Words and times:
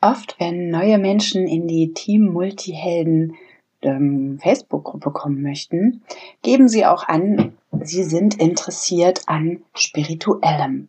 Oft, 0.00 0.36
wenn 0.38 0.70
neue 0.70 0.98
Menschen 0.98 1.46
in 1.46 1.66
die 1.66 1.92
Team 1.92 2.32
Multihelden 2.32 3.36
ähm, 3.82 4.38
Facebook-Gruppe 4.40 5.10
kommen 5.10 5.42
möchten, 5.42 6.02
geben 6.42 6.68
sie 6.68 6.86
auch 6.86 7.08
an, 7.08 7.56
sie 7.82 8.04
sind 8.04 8.40
interessiert 8.40 9.22
an 9.26 9.62
Spirituellem 9.74 10.88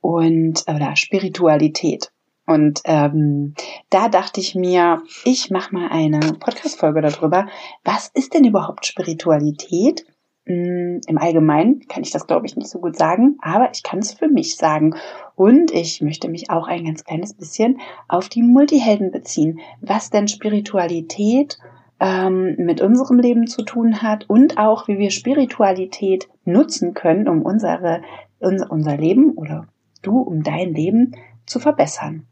und 0.00 0.64
oder 0.68 0.96
Spiritualität. 0.96 2.10
Und 2.46 2.80
ähm, 2.84 3.54
da 3.90 4.08
dachte 4.08 4.40
ich 4.40 4.56
mir, 4.56 5.02
ich 5.24 5.50
mache 5.50 5.72
mal 5.72 5.88
eine 5.88 6.18
Podcast-Folge 6.18 7.00
darüber. 7.00 7.46
Was 7.84 8.08
ist 8.12 8.34
denn 8.34 8.44
überhaupt 8.44 8.86
Spiritualität? 8.86 10.04
Hm, 10.46 11.00
Im 11.06 11.18
Allgemeinen 11.18 11.86
kann 11.88 12.02
ich 12.02 12.10
das, 12.10 12.26
glaube 12.26 12.46
ich, 12.46 12.56
nicht 12.56 12.68
so 12.68 12.80
gut 12.80 12.96
sagen, 12.96 13.38
aber 13.40 13.70
ich 13.72 13.82
kann 13.82 13.98
es 13.98 14.12
für 14.12 14.28
mich 14.28 14.56
sagen. 14.56 14.94
Und 15.36 15.70
ich 15.70 16.00
möchte 16.00 16.28
mich 16.28 16.50
auch 16.50 16.66
ein 16.66 16.84
ganz 16.84 17.04
kleines 17.04 17.34
bisschen 17.34 17.78
auf 18.08 18.28
die 18.28 18.42
Multihelden 18.42 19.10
beziehen. 19.10 19.60
Was 19.80 20.10
denn 20.10 20.28
Spiritualität 20.28 21.58
ähm, 22.00 22.56
mit 22.56 22.80
unserem 22.80 23.20
Leben 23.20 23.46
zu 23.46 23.62
tun 23.62 24.02
hat 24.02 24.28
und 24.28 24.58
auch, 24.58 24.88
wie 24.88 24.98
wir 24.98 25.10
Spiritualität 25.10 26.28
nutzen 26.44 26.94
können, 26.94 27.28
um 27.28 27.42
unsere, 27.42 28.02
unser, 28.38 28.70
unser 28.70 28.96
Leben 28.96 29.32
oder 29.32 29.68
du, 30.02 30.18
um 30.18 30.42
dein 30.42 30.72
Leben 30.74 31.14
zu 31.46 31.60
verbessern. 31.60 32.26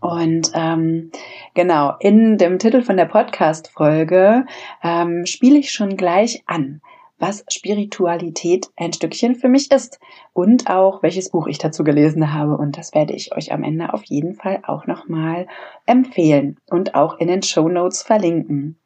Und 0.00 0.52
ähm, 0.54 1.10
genau, 1.54 1.94
in 2.00 2.36
dem 2.36 2.58
Titel 2.58 2.82
von 2.82 2.98
der 2.98 3.06
Podcast-Folge 3.06 4.44
ähm, 4.82 5.24
spiele 5.24 5.58
ich 5.58 5.72
schon 5.72 5.96
gleich 5.96 6.42
an, 6.46 6.82
was 7.18 7.44
Spiritualität 7.50 8.68
ein 8.76 8.92
Stückchen 8.92 9.34
für 9.34 9.48
mich 9.48 9.70
ist 9.70 9.98
und 10.32 10.68
auch 10.68 11.02
welches 11.02 11.30
Buch 11.30 11.46
ich 11.46 11.58
dazu 11.58 11.84
gelesen 11.84 12.34
habe. 12.34 12.56
Und 12.56 12.76
das 12.76 12.94
werde 12.94 13.14
ich 13.14 13.34
euch 13.34 13.52
am 13.52 13.62
Ende 13.62 13.94
auf 13.94 14.04
jeden 14.04 14.34
Fall 14.34 14.62
auch 14.66 14.86
nochmal 14.86 15.46
empfehlen 15.86 16.58
und 16.70 16.94
auch 16.94 17.18
in 17.18 17.28
den 17.28 17.42
Show 17.42 17.68
Notes 17.68 18.02
verlinken. 18.02 18.78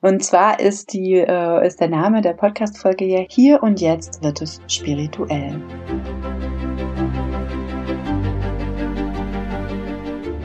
Und 0.00 0.22
zwar 0.22 0.60
ist 0.60 0.92
die 0.92 1.14
äh, 1.14 1.66
ist 1.66 1.80
der 1.80 1.88
Name 1.88 2.20
der 2.20 2.34
Podcast-Folge 2.34 3.04
ja 3.04 3.24
hier 3.28 3.62
und 3.62 3.80
jetzt 3.80 4.22
wird 4.22 4.42
es 4.42 4.60
spirituell. 4.68 5.60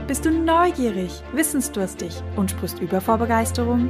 Bist 0.08 0.26
du 0.26 0.32
neugierig, 0.32 1.24
wissensdurstig 1.34 2.22
und 2.36 2.52
sprichst 2.52 2.82
über 2.82 3.00
vor 3.00 3.18
Begeisterung? 3.18 3.90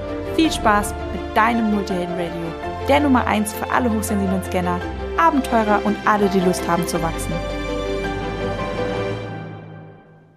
Viel 0.35 0.49
Spaß 0.49 0.93
mit 1.11 1.35
deinem 1.35 1.73
Multihelden 1.75 2.15
Radio, 2.15 2.87
der 2.87 3.01
Nummer 3.01 3.27
1 3.27 3.51
für 3.51 3.69
alle 3.69 3.91
hochsensiblen 3.93 4.41
Scanner, 4.43 4.79
Abenteurer 5.17 5.85
und 5.85 5.97
alle, 6.05 6.29
die 6.29 6.39
Lust 6.39 6.65
haben 6.67 6.87
zu 6.87 7.01
wachsen. 7.01 7.33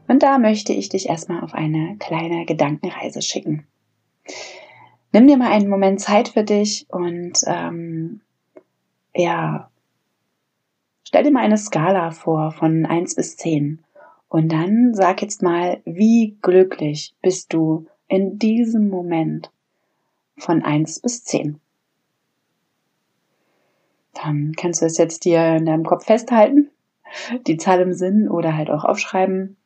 Und 0.09 0.23
da 0.25 0.39
möchte 0.39 0.73
ich 0.73 0.89
dich 0.89 1.09
erstmal 1.09 1.43
auf 1.45 1.55
eine 1.55 1.97
kleine 2.01 2.45
Gedankenreise 2.45 3.23
schicken. 3.23 3.67
Nimm 5.13 5.29
dir 5.29 5.37
mal 5.37 5.53
einen 5.53 5.71
Moment 5.71 6.01
Zeit 6.01 6.29
für 6.29 6.43
dich 6.43 6.87
und 6.91 7.39
ähm, 7.47 8.21
ja, 9.15 9.71
stell 11.05 11.23
dir 11.23 11.31
mal 11.31 11.45
eine 11.45 11.57
Skala 11.57 12.11
vor 12.11 12.51
von 12.51 12.85
1 12.85 13.15
bis 13.15 13.37
10. 13.37 13.85
Und 14.29 14.51
dann 14.51 14.93
sag 14.93 15.23
jetzt 15.23 15.41
mal, 15.41 15.81
wie 15.85 16.37
glücklich 16.43 17.15
bist 17.23 17.53
du 17.53 17.87
in 18.09 18.41
diesem 18.41 18.89
Moment 18.89 19.53
von 20.37 20.63
1 20.63 21.01
bis 21.01 21.25
10. 21.25 21.61
Dann 24.15 24.53
kannst 24.57 24.81
du 24.81 24.87
es 24.87 24.97
jetzt 24.99 25.25
dir 25.25 25.57
in 25.57 25.67
deinem 25.67 25.85
Kopf 25.85 26.07
festhalten, 26.07 26.71
die 27.47 27.57
Zahl 27.57 27.81
im 27.81 27.93
Sinn 27.93 28.29
oder 28.29 28.57
halt 28.57 28.71
auch 28.71 28.85
aufschreiben. 28.85 29.57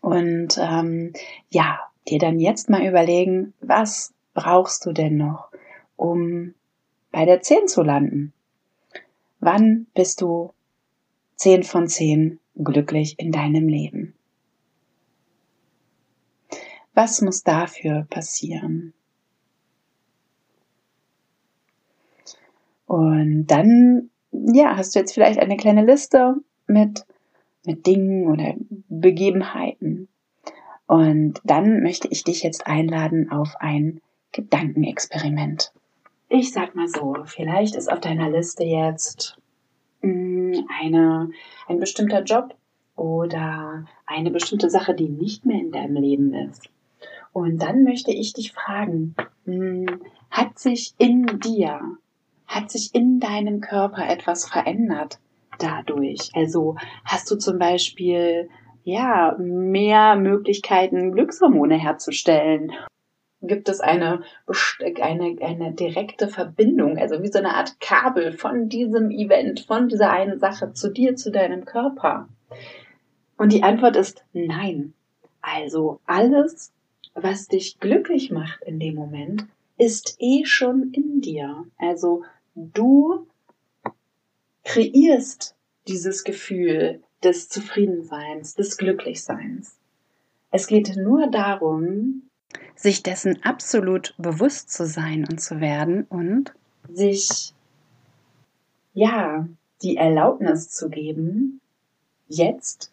Und 0.00 0.58
ähm, 0.58 1.12
ja, 1.50 1.80
dir 2.08 2.18
dann 2.18 2.38
jetzt 2.38 2.70
mal 2.70 2.86
überlegen, 2.86 3.52
was 3.60 4.14
brauchst 4.34 4.86
du 4.86 4.92
denn 4.92 5.16
noch, 5.16 5.50
um 5.96 6.54
bei 7.10 7.24
der 7.24 7.42
10 7.42 7.68
zu 7.68 7.82
landen? 7.82 8.32
Wann 9.40 9.86
bist 9.94 10.20
du 10.20 10.52
10 11.36 11.62
von 11.62 11.88
10 11.88 12.40
glücklich 12.56 13.18
in 13.18 13.32
deinem 13.32 13.68
Leben? 13.68 14.14
Was 16.94 17.20
muss 17.20 17.44
dafür 17.44 18.06
passieren? 18.10 18.92
Und 22.88 23.46
dann, 23.48 24.08
ja, 24.32 24.76
hast 24.76 24.94
du 24.94 24.98
jetzt 24.98 25.12
vielleicht 25.12 25.38
eine 25.38 25.58
kleine 25.58 25.84
Liste 25.84 26.36
mit, 26.66 27.04
mit 27.66 27.86
Dingen 27.86 28.26
oder 28.28 28.54
Begebenheiten. 28.88 30.08
Und 30.86 31.34
dann 31.44 31.82
möchte 31.82 32.08
ich 32.08 32.24
dich 32.24 32.42
jetzt 32.42 32.66
einladen 32.66 33.30
auf 33.30 33.56
ein 33.60 34.00
Gedankenexperiment. 34.32 35.70
Ich 36.30 36.50
sag 36.52 36.74
mal 36.74 36.88
so, 36.88 37.14
vielleicht 37.26 37.76
ist 37.76 37.92
auf 37.92 38.00
deiner 38.00 38.30
Liste 38.30 38.64
jetzt 38.64 39.36
mh, 40.00 40.56
hm, 40.56 40.68
eine, 40.80 41.30
ein 41.66 41.80
bestimmter 41.80 42.22
Job 42.22 42.54
oder 42.96 43.84
eine 44.06 44.30
bestimmte 44.30 44.70
Sache, 44.70 44.94
die 44.94 45.10
nicht 45.10 45.44
mehr 45.44 45.60
in 45.60 45.72
deinem 45.72 45.96
Leben 45.96 46.32
ist. 46.32 46.70
Und 47.34 47.60
dann 47.60 47.84
möchte 47.84 48.12
ich 48.12 48.32
dich 48.32 48.52
fragen, 48.52 49.14
mh, 49.44 49.54
hm, 49.54 50.00
hat 50.30 50.58
sich 50.58 50.94
in 50.96 51.26
dir 51.40 51.98
hat 52.48 52.70
sich 52.70 52.94
in 52.94 53.20
deinem 53.20 53.60
Körper 53.60 54.08
etwas 54.08 54.48
verändert 54.48 55.18
dadurch? 55.58 56.30
Also 56.34 56.76
hast 57.04 57.30
du 57.30 57.36
zum 57.36 57.58
Beispiel 57.58 58.48
ja 58.84 59.36
mehr 59.38 60.16
Möglichkeiten, 60.16 61.12
Glückshormone 61.12 61.76
herzustellen? 61.76 62.72
Gibt 63.40 63.68
es 63.68 63.80
eine, 63.80 64.22
eine, 65.00 65.36
eine 65.40 65.72
direkte 65.72 66.26
Verbindung, 66.26 66.98
also 66.98 67.22
wie 67.22 67.28
so 67.28 67.38
eine 67.38 67.54
Art 67.54 67.78
Kabel 67.78 68.32
von 68.32 68.68
diesem 68.68 69.12
Event, 69.12 69.60
von 69.60 69.88
dieser 69.88 70.10
einen 70.10 70.40
Sache 70.40 70.72
zu 70.72 70.90
dir, 70.90 71.14
zu 71.14 71.30
deinem 71.30 71.64
Körper? 71.64 72.28
Und 73.36 73.52
die 73.52 73.62
Antwort 73.62 73.94
ist 73.94 74.24
nein. 74.32 74.94
Also 75.40 76.00
alles, 76.06 76.72
was 77.14 77.46
dich 77.46 77.78
glücklich 77.78 78.32
macht 78.32 78.62
in 78.64 78.80
dem 78.80 78.96
Moment, 78.96 79.46
ist 79.76 80.16
eh 80.18 80.44
schon 80.44 80.90
in 80.92 81.20
dir. 81.20 81.64
Also 81.78 82.24
du 82.58 83.26
kreierst 84.64 85.56
dieses 85.86 86.24
Gefühl 86.24 87.02
des 87.22 87.48
Zufriedenseins, 87.48 88.54
des 88.54 88.76
Glücklichseins. 88.76 89.78
Es 90.50 90.66
geht 90.66 90.96
nur 90.96 91.30
darum, 91.30 92.22
sich 92.74 93.02
dessen 93.02 93.42
absolut 93.42 94.14
bewusst 94.18 94.70
zu 94.72 94.86
sein 94.86 95.26
und 95.28 95.40
zu 95.40 95.60
werden 95.60 96.04
und 96.04 96.54
sich, 96.88 97.54
ja, 98.94 99.48
die 99.82 99.96
Erlaubnis 99.96 100.70
zu 100.70 100.88
geben, 100.88 101.60
jetzt, 102.28 102.92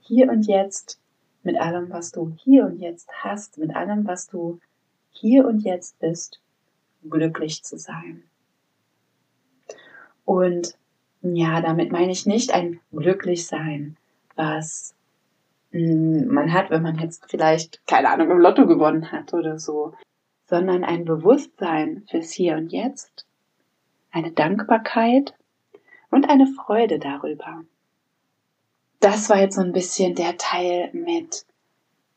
hier 0.00 0.30
und 0.30 0.46
jetzt, 0.46 0.98
mit 1.42 1.56
allem, 1.58 1.90
was 1.90 2.12
du 2.12 2.34
hier 2.44 2.66
und 2.66 2.78
jetzt 2.78 3.08
hast, 3.22 3.58
mit 3.58 3.74
allem, 3.74 4.06
was 4.06 4.26
du 4.26 4.60
hier 5.10 5.46
und 5.46 5.60
jetzt 5.60 5.98
bist, 5.98 6.40
glücklich 7.08 7.62
zu 7.62 7.78
sein. 7.78 8.22
Und 10.30 10.76
ja, 11.22 11.60
damit 11.60 11.90
meine 11.90 12.12
ich 12.12 12.24
nicht 12.24 12.54
ein 12.54 12.78
Glücklichsein, 12.92 13.96
was 14.36 14.94
hm, 15.72 16.28
man 16.28 16.52
hat, 16.52 16.70
wenn 16.70 16.84
man 16.84 17.00
jetzt 17.00 17.28
vielleicht, 17.28 17.84
keine 17.88 18.10
Ahnung, 18.10 18.30
im 18.30 18.38
Lotto 18.38 18.68
gewonnen 18.68 19.10
hat 19.10 19.34
oder 19.34 19.58
so, 19.58 19.92
sondern 20.46 20.84
ein 20.84 21.04
Bewusstsein 21.04 22.04
fürs 22.08 22.30
Hier 22.30 22.54
und 22.58 22.70
Jetzt, 22.70 23.26
eine 24.12 24.30
Dankbarkeit 24.30 25.34
und 26.12 26.30
eine 26.30 26.46
Freude 26.46 27.00
darüber. 27.00 27.64
Das 29.00 29.30
war 29.30 29.40
jetzt 29.40 29.56
so 29.56 29.62
ein 29.62 29.72
bisschen 29.72 30.14
der 30.14 30.36
Teil 30.36 30.90
mit, 30.92 31.44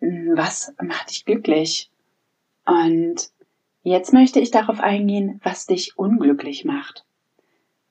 hm, 0.02 0.34
was 0.38 0.72
macht 0.80 1.10
dich 1.10 1.26
glücklich? 1.26 1.90
Und 2.64 3.32
jetzt 3.82 4.14
möchte 4.14 4.40
ich 4.40 4.52
darauf 4.52 4.82
eingehen, 4.82 5.42
was 5.44 5.66
dich 5.66 5.98
unglücklich 5.98 6.64
macht. 6.64 7.06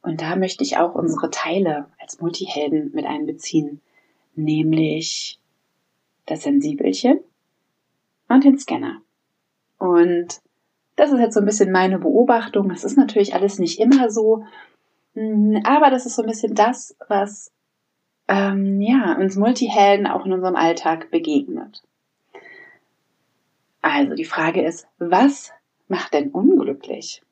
Und 0.03 0.21
da 0.21 0.37
möchte 0.37 0.65
ich 0.65 0.77
auch 0.77 0.95
unsere 0.95 1.31
Teile 1.31 1.87
als 2.01 2.21
Multihelden 2.21 2.91
mit 2.93 3.07
einbeziehen, 3.07 3.81
nämlich 4.35 5.39
das 6.27 6.43
Sensibelchen 6.43 7.21
und 8.29 8.45
den 8.45 8.59
Scanner. 8.59 9.01
Und 9.79 10.41
das 10.97 11.13
ist 11.13 11.21
jetzt 11.21 11.35
so 11.35 11.41
ein 11.41 11.47
bisschen 11.47 11.71
meine 11.73 11.99
Beobachtung. 11.99 12.69
Das 12.69 12.85
ist 12.85 12.97
natürlich 12.97 13.35
alles 13.35 13.59
nicht 13.59 13.79
immer 13.79 14.11
so, 14.11 14.45
mm, 15.15 15.59
aber 15.65 15.91
das 15.91 16.07
ist 16.07 16.17
so 16.17 16.23
ein 16.23 16.29
bisschen 16.29 16.55
das, 16.55 16.97
was 17.09 17.53
ähm, 18.29 18.81
ja 18.81 19.17
uns 19.17 19.37
Multihelden 19.37 20.07
auch 20.07 20.27
in 20.27 20.33
unserem 20.33 20.57
Alltag 20.57 21.11
begegnet. 21.11 21.83
Also 23.83 24.15
die 24.15 24.25
Frage 24.25 24.65
ist, 24.65 24.87
was 24.99 25.53
macht 25.89 26.15
denn 26.15 26.31
unglücklich? 26.31 27.23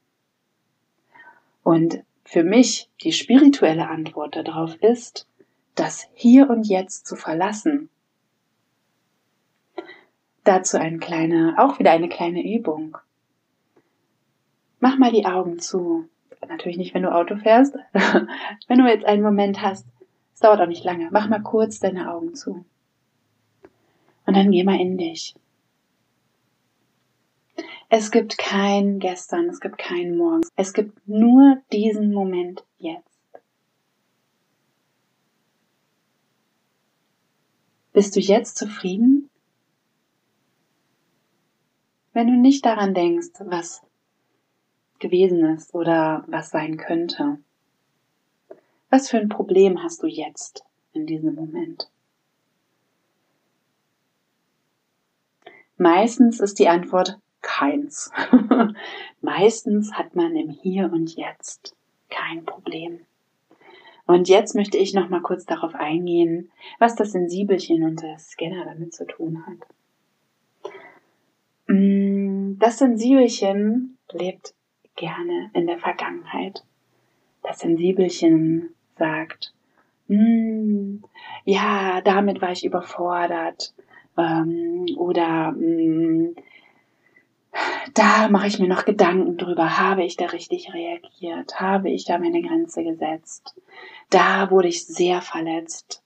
Und 1.62 2.02
für 2.30 2.44
mich 2.44 2.88
die 3.02 3.10
spirituelle 3.10 3.88
Antwort 3.88 4.36
darauf 4.36 4.76
ist, 4.76 5.26
das 5.74 6.06
Hier 6.14 6.48
und 6.48 6.64
Jetzt 6.64 7.04
zu 7.04 7.16
verlassen. 7.16 7.90
Dazu 10.44 10.78
eine 10.78 10.98
kleine, 10.98 11.56
auch 11.58 11.80
wieder 11.80 11.90
eine 11.90 12.08
kleine 12.08 12.44
Übung. 12.44 12.96
Mach 14.78 14.96
mal 14.96 15.10
die 15.10 15.26
Augen 15.26 15.58
zu. 15.58 16.08
Natürlich 16.48 16.78
nicht, 16.78 16.94
wenn 16.94 17.02
du 17.02 17.12
Auto 17.12 17.36
fährst. 17.36 17.74
wenn 18.68 18.78
du 18.78 18.86
jetzt 18.86 19.06
einen 19.06 19.24
Moment 19.24 19.60
hast, 19.60 19.88
es 20.32 20.38
dauert 20.38 20.60
auch 20.60 20.68
nicht 20.68 20.84
lange. 20.84 21.08
Mach 21.10 21.28
mal 21.28 21.42
kurz 21.42 21.80
deine 21.80 22.12
Augen 22.12 22.36
zu. 22.36 22.64
Und 24.24 24.36
dann 24.36 24.52
geh 24.52 24.62
mal 24.62 24.80
in 24.80 24.96
dich. 24.96 25.34
Es 27.92 28.12
gibt 28.12 28.38
kein 28.38 29.00
Gestern, 29.00 29.48
es 29.48 29.58
gibt 29.58 29.76
kein 29.76 30.16
Morgen. 30.16 30.42
Es 30.54 30.72
gibt 30.72 31.08
nur 31.08 31.60
diesen 31.72 32.12
Moment 32.12 32.64
jetzt. 32.78 33.04
Bist 37.92 38.14
du 38.14 38.20
jetzt 38.20 38.56
zufrieden? 38.56 39.28
Wenn 42.12 42.28
du 42.28 42.34
nicht 42.34 42.64
daran 42.64 42.94
denkst, 42.94 43.40
was 43.40 43.82
gewesen 45.00 45.44
ist 45.56 45.74
oder 45.74 46.22
was 46.28 46.50
sein 46.50 46.76
könnte. 46.76 47.40
Was 48.88 49.10
für 49.10 49.18
ein 49.18 49.28
Problem 49.28 49.82
hast 49.82 50.04
du 50.04 50.06
jetzt 50.06 50.62
in 50.92 51.06
diesem 51.06 51.34
Moment? 51.34 51.90
Meistens 55.76 56.38
ist 56.38 56.60
die 56.60 56.68
Antwort 56.68 57.18
keins. 57.42 58.10
Meistens 59.20 59.94
hat 59.94 60.14
man 60.14 60.36
im 60.36 60.50
Hier 60.50 60.90
und 60.92 61.16
Jetzt 61.16 61.76
kein 62.08 62.44
Problem. 62.44 63.00
Und 64.06 64.28
jetzt 64.28 64.56
möchte 64.56 64.76
ich 64.76 64.92
noch 64.92 65.08
mal 65.08 65.20
kurz 65.20 65.46
darauf 65.46 65.74
eingehen, 65.74 66.50
was 66.80 66.96
das 66.96 67.12
Sensibelchen 67.12 67.84
und 67.84 68.02
der 68.02 68.18
Scanner 68.18 68.64
damit 68.64 68.92
zu 68.92 69.06
tun 69.06 69.44
hat. 69.46 70.72
Mm, 71.68 72.58
das 72.58 72.78
Sensibelchen 72.78 73.98
lebt 74.10 74.54
gerne 74.96 75.50
in 75.54 75.68
der 75.68 75.78
Vergangenheit. 75.78 76.64
Das 77.44 77.60
Sensibelchen 77.60 78.74
sagt, 78.98 79.52
hm, 80.08 81.04
ja, 81.44 82.00
damit 82.00 82.42
war 82.42 82.50
ich 82.50 82.64
überfordert. 82.64 83.72
Ähm, 84.18 84.86
oder 84.96 85.54
hm, 85.56 86.34
da 87.94 88.28
mache 88.28 88.46
ich 88.46 88.58
mir 88.58 88.68
noch 88.68 88.84
Gedanken 88.84 89.36
drüber, 89.36 89.78
habe 89.78 90.04
ich 90.04 90.16
da 90.16 90.26
richtig 90.26 90.72
reagiert, 90.72 91.60
habe 91.60 91.90
ich 91.90 92.04
da 92.04 92.18
meine 92.18 92.42
Grenze 92.42 92.82
gesetzt, 92.84 93.54
da 94.10 94.50
wurde 94.50 94.68
ich 94.68 94.86
sehr 94.86 95.22
verletzt, 95.22 96.02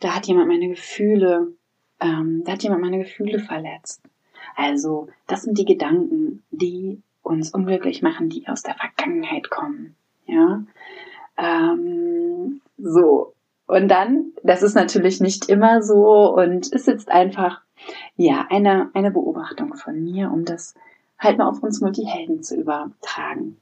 da 0.00 0.14
hat 0.14 0.26
jemand 0.26 0.48
meine 0.48 0.68
Gefühle, 0.68 1.52
ähm, 2.00 2.42
da 2.44 2.52
hat 2.52 2.62
jemand 2.62 2.82
meine 2.82 2.98
Gefühle 2.98 3.38
verletzt. 3.38 4.02
Also, 4.56 5.08
das 5.26 5.42
sind 5.42 5.58
die 5.58 5.64
Gedanken, 5.64 6.42
die 6.50 7.00
uns 7.22 7.52
unglücklich 7.52 8.02
machen, 8.02 8.28
die 8.28 8.48
aus 8.48 8.62
der 8.62 8.74
Vergangenheit 8.74 9.50
kommen. 9.50 9.94
Ja, 10.26 10.64
ähm, 11.36 12.60
so. 12.78 13.34
Und 13.66 13.88
dann, 13.88 14.32
das 14.42 14.62
ist 14.62 14.74
natürlich 14.74 15.20
nicht 15.20 15.48
immer 15.48 15.82
so 15.82 16.34
und 16.34 16.68
ist 16.72 16.88
jetzt 16.88 17.08
einfach, 17.08 17.60
ja, 18.16 18.46
eine, 18.50 18.90
eine 18.94 19.10
Beobachtung 19.10 19.74
von 19.74 20.02
mir, 20.02 20.30
um 20.32 20.44
das 20.44 20.74
halt 21.20 21.38
mal 21.38 21.48
auf 21.48 21.62
uns 21.62 21.80
Multihelden 21.80 22.42
zu 22.42 22.56
übertragen. 22.56 23.58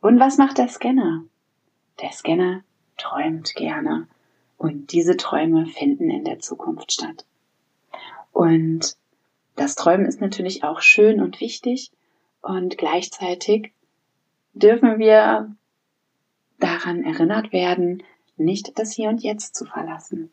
Und 0.00 0.18
was 0.18 0.36
macht 0.36 0.58
der 0.58 0.68
Scanner? 0.68 1.24
Der 2.00 2.10
Scanner 2.10 2.64
träumt 2.98 3.54
gerne 3.54 4.08
und 4.58 4.92
diese 4.92 5.16
Träume 5.16 5.66
finden 5.66 6.10
in 6.10 6.24
der 6.24 6.40
Zukunft 6.40 6.92
statt. 6.92 7.24
Und 8.32 8.96
das 9.54 9.76
Träumen 9.76 10.06
ist 10.06 10.20
natürlich 10.20 10.64
auch 10.64 10.80
schön 10.80 11.20
und 11.20 11.40
wichtig 11.40 11.92
und 12.40 12.76
gleichzeitig 12.76 13.72
dürfen 14.54 14.98
wir 14.98 15.54
daran 16.58 17.04
erinnert 17.04 17.52
werden, 17.52 18.02
nicht 18.36 18.78
das 18.78 18.92
Hier 18.92 19.08
und 19.08 19.22
Jetzt 19.22 19.54
zu 19.54 19.64
verlassen. 19.64 20.30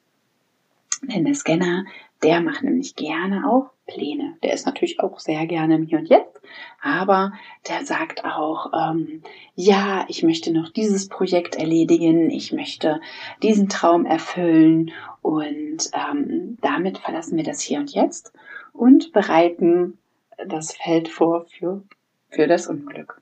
Denn 1.03 1.25
der 1.25 1.35
Scanner, 1.35 1.85
der 2.23 2.41
macht 2.41 2.63
nämlich 2.63 2.95
gerne 2.95 3.47
auch 3.47 3.71
Pläne. 3.89 4.38
Der 4.44 4.53
ist 4.53 4.65
natürlich 4.65 5.00
auch 5.00 5.19
sehr 5.19 5.45
gerne 5.47 5.75
im 5.75 5.83
Hier 5.83 6.00
und 6.00 6.09
Jetzt, 6.09 6.41
aber 6.81 7.33
der 7.68 7.86
sagt 7.86 8.24
auch, 8.24 8.71
ähm, 8.74 9.24
ja, 9.56 10.06
ich 10.07 10.24
möchte 10.24 10.53
noch 10.53 10.69
dieses 10.69 11.07
Projekt 11.07 11.56
erledigen, 11.56 12.30
ich 12.30 12.53
möchte 12.53 13.01
diesen 13.41 13.68
Traum 13.68 14.06
erfüllen 14.06 14.91
und 15.21 15.89
ähm, 15.94 16.57
damit 16.62 17.00
verlassen 17.00 17.38
wir 17.38 17.44
das 17.44 17.62
Hier 17.62 17.80
und 17.80 17.94
Jetzt 17.94 18.33
und 18.74 19.12
bereiten 19.12 19.97
das 20.45 20.74
Feld 20.75 21.09
vor 21.09 21.45
für, 21.45 21.83
für 22.30 22.47
das 22.47 22.68
Unglück 22.68 23.21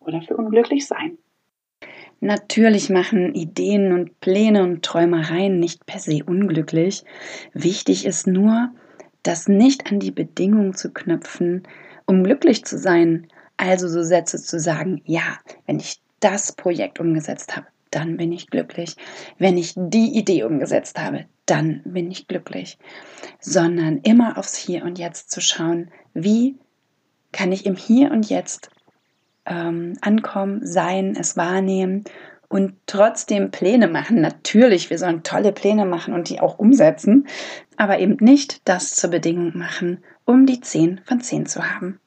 oder 0.00 0.20
für 0.22 0.36
unglücklich 0.36 0.86
sein. 0.86 1.18
Natürlich 2.20 2.90
machen 2.90 3.34
Ideen 3.34 3.92
und 3.92 4.18
Pläne 4.18 4.64
und 4.64 4.84
Träumereien 4.84 5.60
nicht 5.60 5.86
per 5.86 6.00
se 6.00 6.24
unglücklich. 6.26 7.04
Wichtig 7.52 8.04
ist 8.04 8.26
nur, 8.26 8.70
das 9.22 9.48
nicht 9.48 9.90
an 9.90 10.00
die 10.00 10.10
Bedingung 10.10 10.74
zu 10.74 10.92
knüpfen, 10.92 11.66
um 12.06 12.24
glücklich 12.24 12.64
zu 12.64 12.78
sein. 12.78 13.26
Also 13.56 13.88
so 13.88 14.02
Sätze 14.02 14.40
zu 14.40 14.58
sagen, 14.60 15.02
ja, 15.04 15.38
wenn 15.66 15.78
ich 15.78 16.00
das 16.20 16.52
Projekt 16.52 17.00
umgesetzt 17.00 17.56
habe, 17.56 17.66
dann 17.90 18.16
bin 18.16 18.32
ich 18.32 18.48
glücklich. 18.48 18.96
Wenn 19.38 19.56
ich 19.56 19.74
die 19.76 20.16
Idee 20.16 20.44
umgesetzt 20.44 20.98
habe, 20.98 21.26
dann 21.46 21.82
bin 21.84 22.10
ich 22.10 22.28
glücklich. 22.28 22.78
Sondern 23.40 23.98
immer 23.98 24.38
aufs 24.38 24.56
Hier 24.56 24.84
und 24.84 24.98
Jetzt 24.98 25.30
zu 25.30 25.40
schauen, 25.40 25.90
wie 26.14 26.56
kann 27.32 27.52
ich 27.52 27.66
im 27.66 27.76
Hier 27.76 28.10
und 28.10 28.28
Jetzt 28.28 28.70
ähm, 29.46 29.94
ankommen, 30.00 30.66
sein, 30.66 31.16
es 31.18 31.36
wahrnehmen 31.36 32.04
und 32.48 32.74
trotzdem 32.86 33.50
Pläne 33.50 33.88
machen. 33.88 34.20
Natürlich, 34.20 34.90
wir 34.90 34.98
sollen 34.98 35.22
tolle 35.22 35.52
Pläne 35.52 35.84
machen 35.84 36.14
und 36.14 36.28
die 36.28 36.40
auch 36.40 36.58
umsetzen, 36.58 37.26
aber 37.76 37.98
eben 37.98 38.16
nicht 38.20 38.66
das 38.66 38.94
zur 38.94 39.10
Bedingung 39.10 39.56
machen, 39.56 40.02
um 40.24 40.46
die 40.46 40.60
10 40.60 41.00
von 41.04 41.20
10 41.20 41.46
zu 41.46 41.62
haben. 41.62 42.00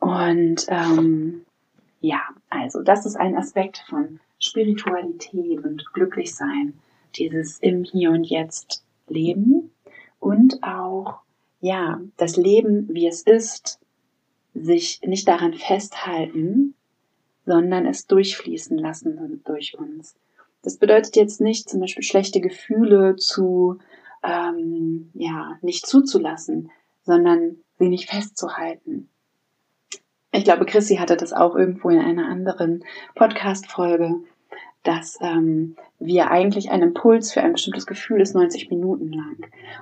Und 0.00 0.66
ähm, 0.68 1.44
ja, 2.00 2.20
also 2.50 2.82
das 2.82 3.06
ist 3.06 3.16
ein 3.16 3.36
Aspekt 3.36 3.84
von 3.88 4.18
Spiritualität 4.40 5.64
und 5.64 5.84
Glücklichsein, 5.92 6.74
dieses 7.14 7.58
im 7.60 7.84
Hier 7.84 8.10
und 8.10 8.24
Jetzt 8.24 8.82
Leben 9.06 9.70
und 10.18 10.62
auch 10.64 11.20
ja, 11.60 12.00
das 12.16 12.36
Leben, 12.36 12.88
wie 12.92 13.06
es 13.06 13.22
ist, 13.22 13.78
sich 14.52 15.00
nicht 15.02 15.28
daran 15.28 15.54
festhalten, 15.54 16.74
sondern 17.44 17.86
es 17.86 18.06
durchfließen 18.06 18.78
lassen 18.78 19.42
durch 19.44 19.76
uns. 19.78 20.14
Das 20.62 20.76
bedeutet 20.76 21.16
jetzt 21.16 21.40
nicht, 21.40 21.68
zum 21.68 21.80
Beispiel 21.80 22.04
schlechte 22.04 22.40
Gefühle 22.40 23.16
zu, 23.16 23.78
ähm, 24.22 25.10
ja, 25.14 25.58
nicht 25.60 25.86
zuzulassen, 25.86 26.70
sondern 27.04 27.56
sie 27.78 27.88
nicht 27.88 28.08
festzuhalten. 28.08 29.08
Ich 30.30 30.44
glaube, 30.44 30.64
Chrissy 30.64 30.96
hatte 30.96 31.16
das 31.16 31.32
auch 31.32 31.56
irgendwo 31.56 31.90
in 31.90 31.98
einer 31.98 32.28
anderen 32.28 32.84
Podcast-Folge, 33.16 34.20
dass 34.82 35.18
ähm, 35.20 35.76
wir 35.98 36.30
eigentlich 36.30 36.70
ein 36.70 36.82
Impuls 36.82 37.32
für 37.32 37.42
ein 37.42 37.52
bestimmtes 37.52 37.86
Gefühl 37.86 38.20
ist 38.20 38.34
90 38.34 38.70
Minuten 38.70 39.12
lang. 39.12 39.36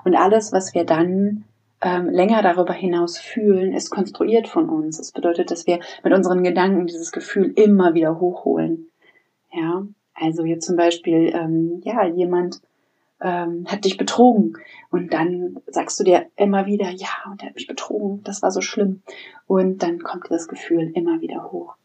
Und 0.04 0.16
alles, 0.16 0.52
was 0.52 0.74
wir 0.74 0.84
dann 0.84 1.44
ähm, 1.80 2.08
länger 2.10 2.42
darüber 2.42 2.72
hinaus 2.72 3.18
fühlen, 3.18 3.72
ist 3.72 3.90
konstruiert 3.90 4.48
von 4.48 4.68
uns. 4.68 4.98
Das 4.98 5.12
bedeutet, 5.12 5.50
dass 5.50 5.66
wir 5.66 5.80
mit 6.04 6.12
unseren 6.12 6.42
Gedanken 6.42 6.86
dieses 6.86 7.12
Gefühl 7.12 7.52
immer 7.56 7.94
wieder 7.94 8.20
hochholen. 8.20 8.88
Ja, 9.52 9.86
also 10.14 10.44
jetzt 10.44 10.66
zum 10.66 10.76
Beispiel, 10.76 11.32
ähm, 11.34 11.80
ja, 11.84 12.04
jemand 12.06 12.60
ähm, 13.20 13.66
hat 13.66 13.84
dich 13.84 13.96
betrogen 13.96 14.58
und 14.90 15.12
dann 15.12 15.58
sagst 15.66 15.98
du 15.98 16.04
dir 16.04 16.26
immer 16.36 16.66
wieder, 16.66 16.90
ja, 16.90 17.08
und 17.30 17.42
er 17.42 17.48
hat 17.48 17.54
mich 17.54 17.66
betrogen, 17.66 18.22
das 18.24 18.42
war 18.42 18.50
so 18.50 18.60
schlimm. 18.60 19.02
Und 19.46 19.82
dann 19.82 20.02
kommt 20.02 20.30
das 20.30 20.48
Gefühl 20.48 20.90
immer 20.94 21.20
wieder 21.20 21.50
hoch. 21.50 21.76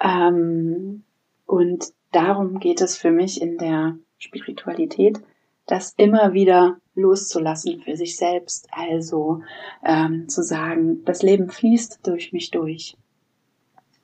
Ähm, 0.00 1.04
Und 1.46 1.92
darum 2.12 2.58
geht 2.58 2.80
es 2.80 2.96
für 2.96 3.10
mich 3.10 3.40
in 3.40 3.58
der 3.58 3.96
Spiritualität, 4.18 5.20
das 5.66 5.94
immer 5.96 6.32
wieder 6.32 6.78
loszulassen 6.94 7.80
für 7.82 7.96
sich 7.96 8.16
selbst. 8.16 8.68
Also 8.70 9.42
ähm, 9.84 10.28
zu 10.28 10.42
sagen, 10.42 11.04
das 11.04 11.22
Leben 11.22 11.48
fließt 11.48 12.06
durch 12.06 12.32
mich 12.32 12.50
durch. 12.50 12.96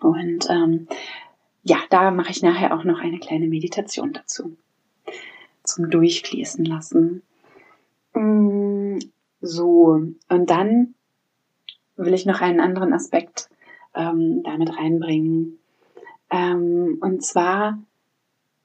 Und 0.01 0.49
ähm, 0.49 0.89
ja, 1.63 1.79
da 1.91 2.11
mache 2.11 2.31
ich 2.31 2.43
nachher 2.43 2.75
auch 2.75 2.85
noch 2.85 3.01
eine 3.01 3.19
kleine 3.19 3.47
Meditation 3.47 4.13
dazu. 4.13 4.57
Zum 5.63 5.91
Durchfließen 5.91 6.65
lassen. 6.65 7.23
Mm, 8.15 8.99
so, 9.41 10.01
und 10.29 10.51
dann 10.51 10.95
will 11.97 12.15
ich 12.15 12.27
noch 12.27 12.41
einen 12.41 12.61
anderen 12.61 12.93
Aspekt 12.93 13.51
ähm, 13.95 14.43
damit 14.43 14.77
reinbringen. 14.77 15.59
Ähm, 16.31 16.99
und 17.01 17.23
zwar, 17.23 17.79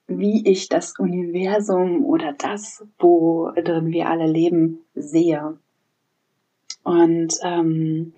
wie 0.08 0.48
ich 0.48 0.70
das 0.70 0.98
Universum 1.00 2.06
oder 2.06 2.34
das, 2.34 2.86
wo 3.00 3.52
drin 3.52 3.92
wir 3.92 4.08
alle 4.10 4.28
leben, 4.28 4.80
sehe. 4.94 5.58
Und 6.84 7.34
ähm, 7.44 8.14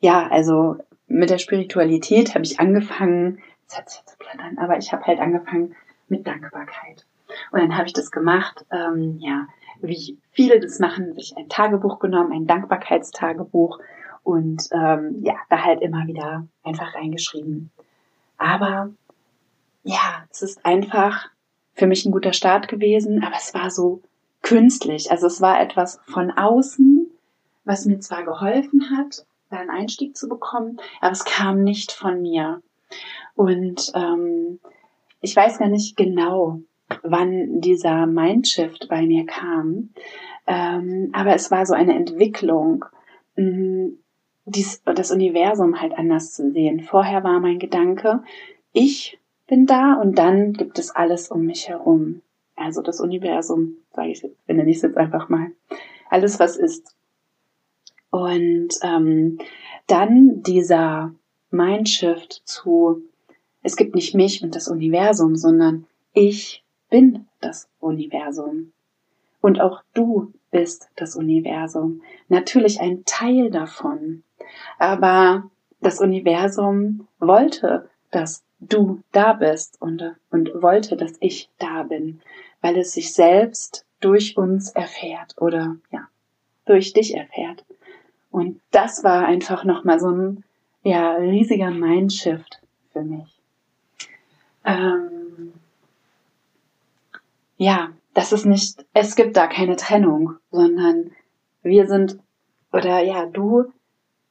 ja, 0.00 0.26
also 0.28 0.76
mit 1.06 1.30
der 1.30 1.38
Spiritualität 1.38 2.34
habe 2.34 2.44
ich 2.44 2.58
angefangen, 2.58 3.38
das 3.68 3.78
hört 3.78 3.90
sich 3.90 4.00
jetzt 4.00 4.10
so 4.10 4.16
platt 4.18 4.40
an, 4.40 4.58
aber 4.58 4.78
ich 4.78 4.92
habe 4.92 5.04
halt 5.04 5.20
angefangen 5.20 5.76
mit 6.08 6.26
Dankbarkeit. 6.26 7.06
Und 7.50 7.60
dann 7.60 7.76
habe 7.76 7.86
ich 7.86 7.92
das 7.92 8.10
gemacht, 8.10 8.64
ähm, 8.72 9.18
ja, 9.20 9.46
wie 9.80 10.18
viele 10.32 10.60
das 10.60 10.78
machen, 10.78 11.14
sich 11.14 11.34
ein 11.36 11.48
Tagebuch 11.48 11.98
genommen, 11.98 12.32
ein 12.32 12.46
Dankbarkeitstagebuch 12.46 13.78
und 14.22 14.68
ähm, 14.72 15.16
ja, 15.22 15.34
da 15.48 15.64
halt 15.64 15.80
immer 15.80 16.06
wieder 16.06 16.46
einfach 16.62 16.94
reingeschrieben. 16.94 17.70
Aber 18.38 18.90
ja, 19.82 20.24
es 20.30 20.42
ist 20.42 20.64
einfach 20.64 21.28
für 21.74 21.86
mich 21.86 22.04
ein 22.04 22.12
guter 22.12 22.32
Start 22.32 22.68
gewesen, 22.68 23.24
aber 23.24 23.36
es 23.36 23.54
war 23.54 23.70
so 23.70 24.02
künstlich. 24.42 25.10
Also 25.10 25.26
es 25.26 25.40
war 25.40 25.60
etwas 25.60 26.00
von 26.06 26.30
außen, 26.30 27.10
was 27.64 27.86
mir 27.86 28.00
zwar 28.00 28.24
geholfen 28.24 28.96
hat, 28.96 29.24
da 29.50 29.58
einen 29.58 29.70
Einstieg 29.70 30.16
zu 30.16 30.28
bekommen, 30.28 30.78
aber 31.00 31.12
es 31.12 31.24
kam 31.24 31.62
nicht 31.64 31.92
von 31.92 32.20
mir. 32.20 32.62
Und 33.34 33.92
ähm, 33.94 34.58
ich 35.20 35.34
weiß 35.34 35.58
gar 35.58 35.68
nicht 35.68 35.96
genau, 35.96 36.60
wann 37.02 37.60
dieser 37.60 38.06
Mindshift 38.06 38.88
bei 38.88 39.06
mir 39.06 39.24
kam, 39.24 39.90
ähm, 40.46 41.10
aber 41.12 41.34
es 41.34 41.50
war 41.50 41.64
so 41.64 41.74
eine 41.74 41.94
Entwicklung, 41.94 42.84
mh, 43.36 43.92
dies, 44.44 44.82
das 44.84 45.12
Universum 45.12 45.80
halt 45.80 45.92
anders 45.96 46.32
zu 46.32 46.50
sehen. 46.50 46.80
Vorher 46.80 47.22
war 47.22 47.38
mein 47.38 47.60
Gedanke, 47.60 48.22
ich 48.72 49.18
bin 49.52 49.66
da 49.66 50.00
und 50.00 50.16
dann 50.16 50.54
gibt 50.54 50.78
es 50.78 50.92
alles 50.92 51.30
um 51.30 51.44
mich 51.44 51.68
herum. 51.68 52.22
Also 52.56 52.80
das 52.80 53.00
Universum, 53.00 53.76
sage 53.92 54.08
ich 54.08 54.22
jetzt, 54.22 54.46
benenne 54.46 54.70
ich 54.70 54.76
es 54.76 54.82
jetzt 54.82 54.96
einfach 54.96 55.28
mal. 55.28 55.48
Alles, 56.08 56.40
was 56.40 56.56
ist. 56.56 56.96
Und 58.08 58.70
ähm, 58.80 59.36
dann 59.88 60.42
dieser 60.42 61.12
Mindshift 61.50 62.40
zu, 62.46 63.02
es 63.62 63.76
gibt 63.76 63.94
nicht 63.94 64.14
mich 64.14 64.42
und 64.42 64.56
das 64.56 64.68
Universum, 64.68 65.36
sondern 65.36 65.84
ich 66.14 66.64
bin 66.88 67.26
das 67.42 67.68
Universum. 67.78 68.72
Und 69.42 69.60
auch 69.60 69.82
du 69.92 70.32
bist 70.50 70.88
das 70.96 71.14
Universum. 71.14 72.00
Natürlich 72.30 72.80
ein 72.80 73.04
Teil 73.04 73.50
davon. 73.50 74.22
Aber 74.78 75.50
das 75.82 76.00
Universum 76.00 77.06
wollte, 77.18 77.90
dass 78.10 78.44
du 78.68 79.02
da 79.12 79.32
bist 79.32 79.80
und, 79.80 80.16
und 80.30 80.62
wollte, 80.62 80.96
dass 80.96 81.14
ich 81.20 81.48
da 81.58 81.82
bin, 81.82 82.20
weil 82.60 82.78
es 82.78 82.92
sich 82.92 83.12
selbst 83.12 83.84
durch 84.00 84.36
uns 84.36 84.70
erfährt 84.70 85.34
oder 85.38 85.76
ja, 85.90 86.08
durch 86.64 86.92
dich 86.92 87.14
erfährt. 87.14 87.64
Und 88.30 88.60
das 88.70 89.04
war 89.04 89.26
einfach 89.26 89.64
nochmal 89.64 90.00
so 90.00 90.10
ein 90.10 90.44
ja, 90.82 91.14
riesiger 91.14 91.70
Mindshift 91.70 92.60
für 92.92 93.02
mich. 93.02 93.38
Ähm, 94.64 95.52
ja, 97.56 97.90
das 98.14 98.32
ist 98.32 98.46
nicht, 98.46 98.84
es 98.94 99.16
gibt 99.16 99.36
da 99.36 99.46
keine 99.46 99.76
Trennung, 99.76 100.36
sondern 100.50 101.12
wir 101.62 101.86
sind, 101.86 102.18
oder 102.72 103.02
ja, 103.02 103.26
du 103.26 103.72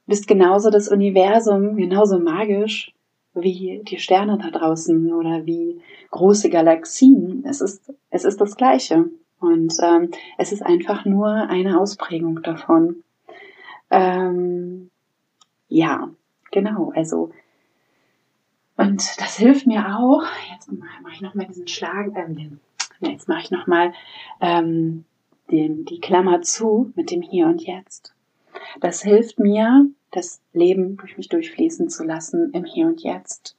bist 0.06 0.26
genauso 0.26 0.70
das 0.70 0.88
Universum, 0.88 1.76
genauso 1.76 2.18
magisch 2.18 2.92
wie 3.34 3.82
die 3.84 3.98
Sterne 3.98 4.38
da 4.38 4.50
draußen 4.50 5.12
oder 5.12 5.46
wie 5.46 5.80
große 6.10 6.50
Galaxien. 6.50 7.44
Es 7.46 7.60
ist, 7.60 7.92
es 8.10 8.24
ist 8.24 8.40
das 8.40 8.56
Gleiche. 8.56 9.06
Und 9.40 9.74
ähm, 9.82 10.10
es 10.38 10.52
ist 10.52 10.62
einfach 10.62 11.04
nur 11.04 11.28
eine 11.28 11.80
Ausprägung 11.80 12.42
davon. 12.42 13.02
Ähm, 13.90 14.90
ja, 15.68 16.10
genau. 16.50 16.92
Also 16.94 17.30
und 18.76 19.20
das 19.20 19.36
hilft 19.36 19.66
mir 19.66 19.96
auch. 19.96 20.24
Jetzt 20.50 20.70
mache 20.72 21.14
ich 21.14 21.20
noch 21.20 21.34
mal 21.34 21.46
diesen 21.46 21.68
Schlag. 21.68 22.08
Ähm, 22.16 22.60
jetzt 23.00 23.28
mache 23.28 23.42
ich 23.42 23.50
noch 23.50 23.66
mal 23.66 23.92
ähm, 24.40 25.04
den, 25.50 25.84
die 25.84 26.00
Klammer 26.00 26.42
zu 26.42 26.92
mit 26.96 27.10
dem 27.10 27.22
Hier 27.22 27.46
und 27.46 27.62
Jetzt. 27.62 28.14
Das 28.80 29.02
hilft 29.02 29.38
mir, 29.38 29.86
das 30.10 30.40
Leben 30.52 30.96
durch 30.96 31.16
mich 31.16 31.28
durchfließen 31.28 31.88
zu 31.88 32.04
lassen 32.04 32.52
im 32.52 32.64
Hier 32.64 32.86
und 32.86 33.02
Jetzt. 33.02 33.56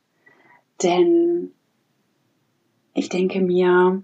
Denn 0.82 1.54
ich 2.94 3.10
denke 3.10 3.42
mir, 3.42 4.04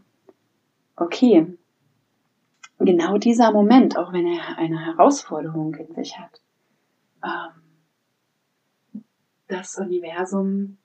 okay, 0.95 1.45
genau 2.79 3.17
dieser 3.17 3.51
Moment, 3.51 3.97
auch 3.97 4.13
wenn 4.13 4.25
er 4.25 4.57
eine 4.57 4.85
Herausforderung 4.85 5.75
in 5.75 5.93
sich 5.93 6.17
hat, 6.17 6.41
ähm, 7.23 9.03
das 9.47 9.77
Universum 9.77 10.77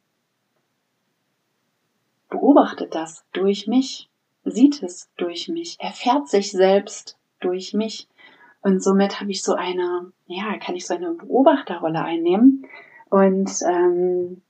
beobachtet 2.28 2.94
das 2.94 3.24
durch 3.32 3.66
mich, 3.66 4.08
sieht 4.44 4.82
es 4.82 5.10
durch 5.16 5.48
mich, 5.48 5.78
erfährt 5.80 6.28
sich 6.28 6.50
selbst 6.50 7.16
durch 7.40 7.74
mich 7.74 8.08
und 8.64 8.82
somit 8.82 9.20
habe 9.20 9.30
ich 9.30 9.42
so 9.42 9.52
eine, 9.52 10.10
ja, 10.26 10.56
kann 10.58 10.74
ich 10.74 10.86
so 10.86 10.94
eine 10.94 11.10
Beobachterrolle 11.12 12.02
einnehmen 12.02 12.66
und 13.10 13.50
ähm, 13.68 14.40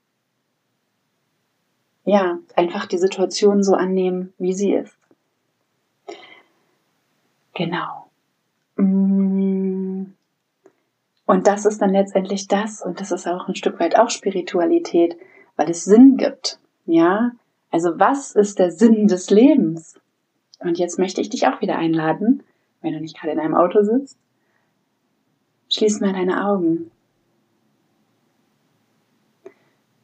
ja, 2.05 2.39
einfach 2.55 2.85
die 2.85 2.97
Situation 2.97 3.61
so 3.61 3.73
annehmen, 3.73 4.33
wie 4.37 4.53
sie 4.53 4.71
ist. 4.71 4.97
Genau. 7.55 8.09
Mm. 8.77 10.05
Und 11.25 11.47
das 11.47 11.65
ist 11.65 11.81
dann 11.81 11.91
letztendlich 11.91 12.47
das, 12.47 12.81
und 12.81 13.01
das 13.01 13.11
ist 13.11 13.27
auch 13.27 13.49
ein 13.49 13.55
Stück 13.55 13.81
weit 13.81 13.97
auch 13.99 14.09
Spiritualität, 14.09 15.17
weil 15.57 15.69
es 15.69 15.83
Sinn 15.83 16.15
gibt. 16.15 16.59
Ja, 16.85 17.31
also 17.69 17.99
was 17.99 18.33
ist 18.33 18.59
der 18.59 18.71
Sinn 18.71 19.07
des 19.07 19.29
Lebens? 19.29 19.99
Und 20.59 20.77
jetzt 20.79 20.99
möchte 20.99 21.19
ich 21.19 21.29
dich 21.29 21.47
auch 21.47 21.59
wieder 21.59 21.75
einladen, 21.77 22.43
wenn 22.85 22.93
du 22.93 23.01
nicht 23.01 23.17
gerade 23.17 23.33
in 23.33 23.39
einem 23.39 23.55
Auto 23.55 23.81
sitzt, 23.81 24.19
schließ 25.69 26.01
mal 26.01 26.13
deine 26.13 26.45
Augen. 26.45 26.91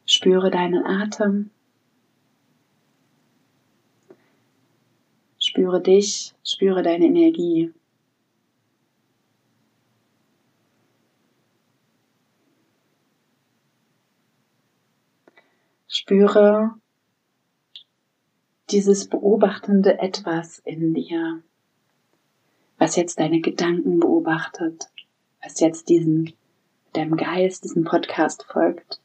Spüre 0.06 0.50
deinen 0.50 0.84
Atem. 0.84 1.52
Spüre 5.40 5.80
dich, 5.80 6.34
spüre 6.44 6.82
deine 6.82 7.06
Energie. 7.06 7.72
Spüre 15.88 16.72
dieses 18.72 19.08
beobachtende 19.08 20.00
Etwas 20.00 20.60
in 20.60 20.94
dir 20.96 21.44
was 22.82 22.96
jetzt 22.96 23.20
deine 23.20 23.42
Gedanken 23.42 24.00
beobachtet, 24.00 24.90
was 25.44 25.60
jetzt 25.60 25.88
diesen, 25.88 26.34
deinem 26.94 27.16
Geist, 27.16 27.64
diesem 27.64 27.84
Podcast 27.84 28.44
folgt. 28.52 29.00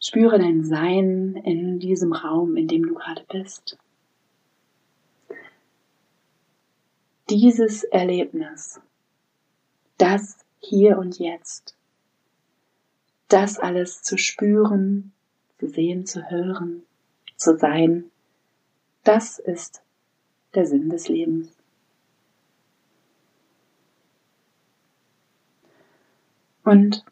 Spüre 0.00 0.38
dein 0.38 0.64
Sein 0.64 1.36
in 1.44 1.78
diesem 1.78 2.14
Raum, 2.14 2.56
in 2.56 2.68
dem 2.68 2.86
du 2.86 2.94
gerade 2.94 3.22
bist. 3.30 3.76
Dieses 7.28 7.84
Erlebnis, 7.84 8.80
das 9.98 10.38
hier 10.58 10.96
und 10.96 11.18
jetzt, 11.18 11.76
das 13.28 13.58
alles 13.58 14.00
zu 14.00 14.16
spüren, 14.16 15.12
zu 15.58 15.68
sehen, 15.68 16.06
zu 16.06 16.30
hören, 16.30 16.82
zu 17.36 17.58
sein, 17.58 18.10
das 19.02 19.38
ist 19.38 19.83
der 20.54 20.66
Sinn 20.66 20.88
des 20.90 21.08
Lebens. 21.08 21.56
Und 26.64 27.04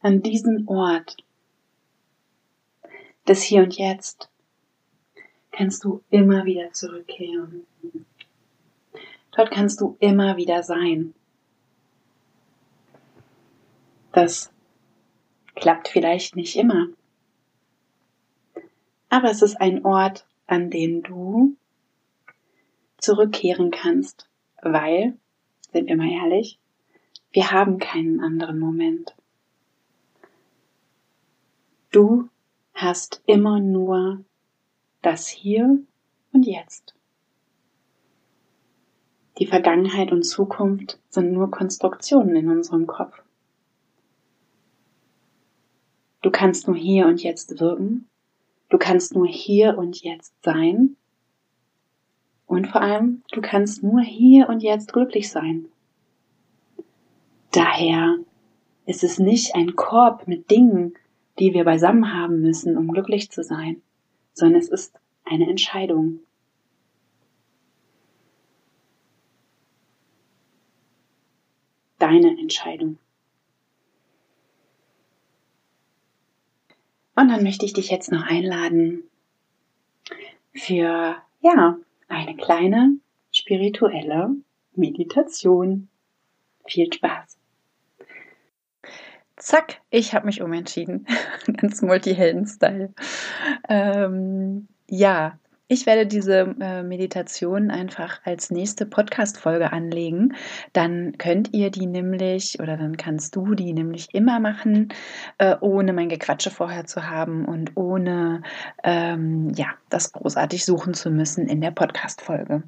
an 0.00 0.22
diesen 0.22 0.68
Ort 0.68 1.16
des 3.26 3.42
Hier 3.42 3.62
und 3.62 3.76
Jetzt 3.76 4.28
kannst 5.50 5.84
du 5.84 6.02
immer 6.10 6.44
wieder 6.44 6.72
zurückkehren. 6.72 7.66
Dort 9.34 9.50
kannst 9.50 9.80
du 9.80 9.96
immer 10.00 10.36
wieder 10.36 10.62
sein. 10.62 11.14
Das 14.12 14.50
klappt 15.54 15.88
vielleicht 15.88 16.36
nicht 16.36 16.56
immer. 16.56 16.88
Aber 19.08 19.30
es 19.30 19.42
ist 19.42 19.56
ein 19.60 19.84
Ort, 19.84 20.26
an 20.46 20.70
den 20.70 21.02
du 21.02 21.56
zurückkehren 23.02 23.70
kannst, 23.70 24.28
weil, 24.62 25.18
sind 25.72 25.88
wir 25.88 25.96
mal 25.96 26.10
ehrlich, 26.10 26.58
wir 27.32 27.50
haben 27.50 27.78
keinen 27.78 28.20
anderen 28.20 28.58
Moment. 28.58 29.14
Du 31.90 32.28
hast 32.74 33.22
immer 33.26 33.60
nur 33.60 34.24
das 35.02 35.28
Hier 35.28 35.78
und 36.32 36.46
Jetzt. 36.46 36.94
Die 39.38 39.46
Vergangenheit 39.46 40.12
und 40.12 40.22
Zukunft 40.22 41.00
sind 41.08 41.32
nur 41.32 41.50
Konstruktionen 41.50 42.36
in 42.36 42.50
unserem 42.50 42.86
Kopf. 42.86 43.22
Du 46.20 46.30
kannst 46.30 46.68
nur 46.68 46.76
hier 46.76 47.06
und 47.06 47.22
jetzt 47.22 47.58
wirken. 47.58 48.08
Du 48.68 48.78
kannst 48.78 49.14
nur 49.14 49.26
hier 49.26 49.76
und 49.76 50.02
jetzt 50.02 50.34
sein. 50.44 50.96
Und 52.52 52.66
vor 52.66 52.82
allem, 52.82 53.22
du 53.32 53.40
kannst 53.40 53.82
nur 53.82 54.02
hier 54.02 54.46
und 54.50 54.62
jetzt 54.62 54.92
glücklich 54.92 55.30
sein. 55.30 55.68
Daher 57.50 58.18
ist 58.84 59.02
es 59.02 59.18
nicht 59.18 59.54
ein 59.54 59.74
Korb 59.74 60.28
mit 60.28 60.50
Dingen, 60.50 60.92
die 61.38 61.54
wir 61.54 61.64
beisammen 61.64 62.12
haben 62.12 62.42
müssen, 62.42 62.76
um 62.76 62.88
glücklich 62.92 63.30
zu 63.30 63.42
sein, 63.42 63.80
sondern 64.34 64.60
es 64.60 64.68
ist 64.68 64.94
eine 65.24 65.48
Entscheidung. 65.48 66.20
Deine 71.98 72.38
Entscheidung. 72.38 72.98
Und 77.16 77.28
dann 77.28 77.42
möchte 77.42 77.64
ich 77.64 77.72
dich 77.72 77.90
jetzt 77.90 78.12
noch 78.12 78.24
einladen 78.26 79.04
für, 80.52 81.16
ja, 81.40 81.78
eine 82.12 82.36
kleine 82.36 82.96
spirituelle 83.32 84.36
Meditation. 84.74 85.88
Viel 86.66 86.92
Spaß! 86.92 87.38
Zack, 89.36 89.80
ich 89.90 90.14
habe 90.14 90.26
mich 90.26 90.40
umentschieden. 90.42 91.06
Ganz 91.56 91.82
Multihelden-Style. 91.82 92.92
Ähm, 93.68 94.68
ja, 94.88 95.38
ich 95.72 95.86
werde 95.86 96.06
diese 96.06 96.54
äh, 96.60 96.82
Meditation 96.82 97.70
einfach 97.70 98.20
als 98.24 98.50
nächste 98.50 98.84
Podcast-Folge 98.84 99.72
anlegen. 99.72 100.34
Dann 100.74 101.16
könnt 101.16 101.54
ihr 101.54 101.70
die 101.70 101.86
nämlich 101.86 102.60
oder 102.60 102.76
dann 102.76 102.98
kannst 102.98 103.36
du 103.36 103.54
die 103.54 103.72
nämlich 103.72 104.14
immer 104.14 104.38
machen, 104.38 104.92
äh, 105.38 105.56
ohne 105.62 105.94
mein 105.94 106.10
Gequatsche 106.10 106.50
vorher 106.50 106.84
zu 106.84 107.08
haben 107.08 107.46
und 107.46 107.74
ohne 107.74 108.42
ähm, 108.84 109.50
ja, 109.56 109.68
das 109.88 110.12
großartig 110.12 110.66
suchen 110.66 110.92
zu 110.92 111.10
müssen 111.10 111.48
in 111.48 111.62
der 111.62 111.70
Podcast-Folge. 111.70 112.64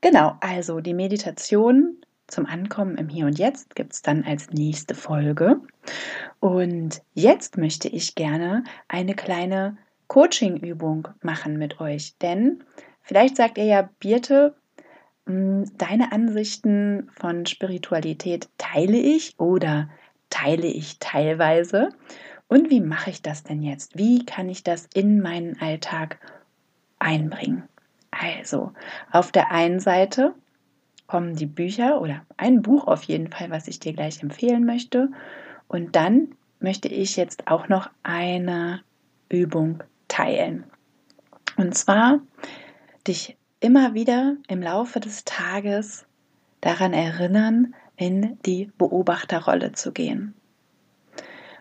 Genau, 0.00 0.34
also 0.40 0.80
die 0.80 0.94
Meditation 0.94 1.98
zum 2.26 2.46
Ankommen 2.46 2.96
im 2.96 3.08
Hier 3.08 3.26
und 3.26 3.38
Jetzt 3.38 3.76
gibt 3.76 3.92
es 3.92 4.02
dann 4.02 4.24
als 4.24 4.50
nächste 4.50 4.96
Folge. 4.96 5.60
Und 6.40 7.00
jetzt 7.14 7.58
möchte 7.58 7.86
ich 7.86 8.16
gerne 8.16 8.64
eine 8.88 9.14
kleine 9.14 9.76
Coaching-Übung 10.10 11.06
machen 11.22 11.56
mit 11.56 11.80
euch. 11.80 12.18
Denn 12.18 12.64
vielleicht 13.00 13.36
sagt 13.36 13.58
ihr 13.58 13.64
ja, 13.64 13.88
Birte, 14.00 14.56
hm, 15.26 15.70
deine 15.78 16.10
Ansichten 16.10 17.08
von 17.12 17.46
Spiritualität 17.46 18.48
teile 18.58 18.98
ich 18.98 19.38
oder 19.38 19.88
teile 20.28 20.66
ich 20.66 20.98
teilweise. 20.98 21.90
Und 22.48 22.70
wie 22.70 22.80
mache 22.80 23.10
ich 23.10 23.22
das 23.22 23.44
denn 23.44 23.62
jetzt? 23.62 23.96
Wie 23.96 24.24
kann 24.26 24.48
ich 24.48 24.64
das 24.64 24.88
in 24.92 25.20
meinen 25.20 25.60
Alltag 25.60 26.18
einbringen? 26.98 27.62
Also, 28.10 28.72
auf 29.12 29.30
der 29.30 29.52
einen 29.52 29.78
Seite 29.78 30.34
kommen 31.06 31.36
die 31.36 31.46
Bücher 31.46 32.00
oder 32.00 32.26
ein 32.36 32.62
Buch 32.62 32.88
auf 32.88 33.04
jeden 33.04 33.28
Fall, 33.28 33.50
was 33.50 33.68
ich 33.68 33.78
dir 33.78 33.92
gleich 33.92 34.20
empfehlen 34.20 34.66
möchte. 34.66 35.12
Und 35.68 35.94
dann 35.94 36.34
möchte 36.58 36.88
ich 36.88 37.14
jetzt 37.16 37.46
auch 37.46 37.68
noch 37.68 37.90
eine 38.02 38.82
Übung 39.28 39.84
teilen. 40.20 40.64
Und 41.56 41.74
zwar 41.74 42.20
dich 43.06 43.36
immer 43.60 43.94
wieder 43.94 44.36
im 44.48 44.62
Laufe 44.62 45.00
des 45.00 45.24
Tages 45.24 46.06
daran 46.60 46.92
erinnern, 46.92 47.74
in 47.96 48.38
die 48.46 48.70
Beobachterrolle 48.78 49.72
zu 49.72 49.92
gehen. 49.92 50.34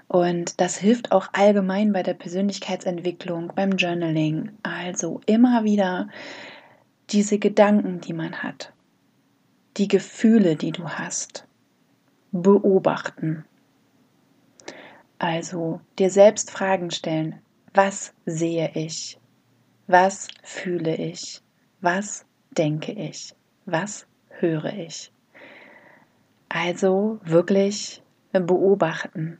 Und 0.07 0.59
das 0.59 0.77
hilft 0.77 1.11
auch 1.11 1.27
allgemein 1.33 1.93
bei 1.93 2.01
der 2.01 2.15
Persönlichkeitsentwicklung, 2.15 3.51
beim 3.55 3.73
Journaling. 3.73 4.51
Also 4.63 5.21
immer 5.25 5.63
wieder 5.63 6.09
diese 7.11 7.37
Gedanken, 7.37 8.01
die 8.01 8.13
man 8.13 8.41
hat, 8.41 8.73
die 9.77 9.87
Gefühle, 9.87 10.55
die 10.55 10.71
du 10.71 10.89
hast, 10.89 11.45
beobachten. 12.31 13.45
Also 15.19 15.81
dir 15.99 16.09
selbst 16.09 16.49
Fragen 16.49 16.91
stellen. 16.91 17.35
Was 17.73 18.13
sehe 18.25 18.71
ich? 18.73 19.19
Was 19.88 20.29
fühle 20.43 20.95
ich? 20.95 21.41
Was 21.82 22.25
denke 22.51 22.93
ich? 22.93 23.36
Was 23.65 24.08
höre 24.29 24.73
ich? 24.73 25.12
Also 26.49 27.19
wirklich 27.23 28.01
beobachten 28.32 29.39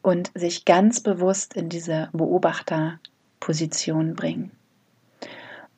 und 0.00 0.30
sich 0.34 0.64
ganz 0.64 1.00
bewusst 1.00 1.54
in 1.54 1.68
diese 1.68 2.08
Beobachterposition 2.12 4.14
bringen. 4.14 4.52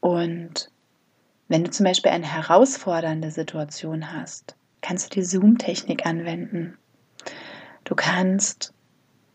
Und 0.01 0.71
wenn 1.49 1.65
du 1.65 1.71
zum 1.71 1.85
Beispiel 1.85 2.13
eine 2.13 2.33
herausfordernde 2.33 3.33
Situation 3.33 4.13
hast, 4.13 4.55
kannst 4.83 5.11
du 5.11 5.21
die 5.21 5.25
Zoom-Technik 5.25 6.07
anwenden. 6.07 6.79
Du 7.85 7.97
kannst 7.97 8.73